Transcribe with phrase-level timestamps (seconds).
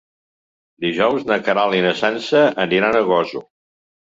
[0.85, 3.47] Dijous na Queralt i na Sança aniran a Gósol.